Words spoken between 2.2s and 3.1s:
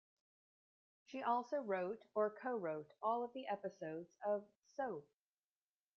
co-wrote